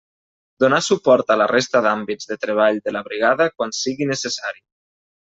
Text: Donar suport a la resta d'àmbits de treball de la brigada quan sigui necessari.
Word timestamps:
Donar 0.63 0.77
suport 0.85 1.33
a 1.33 1.35
la 1.41 1.45
resta 1.51 1.81
d'àmbits 1.87 2.31
de 2.31 2.37
treball 2.45 2.79
de 2.89 2.95
la 2.97 3.05
brigada 3.09 3.47
quan 3.53 3.77
sigui 3.81 4.09
necessari. 4.15 4.65